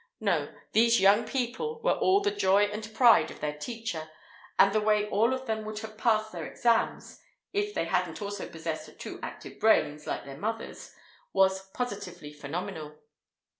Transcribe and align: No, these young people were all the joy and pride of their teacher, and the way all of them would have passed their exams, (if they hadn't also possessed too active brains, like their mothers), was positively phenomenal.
No, 0.19 0.51
these 0.71 0.99
young 0.99 1.25
people 1.25 1.79
were 1.83 1.93
all 1.93 2.21
the 2.21 2.31
joy 2.31 2.63
and 2.63 2.91
pride 2.95 3.29
of 3.29 3.39
their 3.39 3.55
teacher, 3.55 4.09
and 4.57 4.73
the 4.73 4.81
way 4.81 5.07
all 5.07 5.31
of 5.31 5.45
them 5.45 5.63
would 5.65 5.77
have 5.81 5.95
passed 5.95 6.31
their 6.31 6.43
exams, 6.47 7.19
(if 7.53 7.75
they 7.75 7.85
hadn't 7.85 8.19
also 8.19 8.49
possessed 8.49 8.99
too 8.99 9.19
active 9.21 9.59
brains, 9.59 10.07
like 10.07 10.25
their 10.25 10.37
mothers), 10.39 10.91
was 11.33 11.69
positively 11.73 12.33
phenomenal. 12.33 12.97